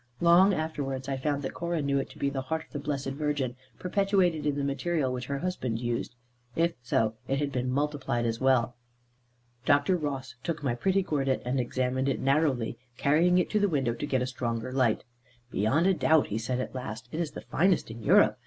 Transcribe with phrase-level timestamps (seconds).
[0.19, 3.09] Long afterwards I found that Cora knew it to be the heart of the Blessed
[3.11, 6.15] Virgin, perpetuated in the material which her husband used.
[6.55, 8.75] If so, it had been multiplied as well.
[9.63, 9.95] Dr.
[9.95, 14.07] Ross took my pretty gordit, and examined it narrowly, carrying it to the window to
[14.07, 15.03] get a stronger light.
[15.51, 18.39] "Beyond a doubt," he said at last, "it is the finest in Europe.